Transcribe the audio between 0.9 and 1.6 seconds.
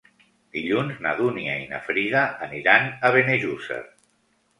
na Dúnia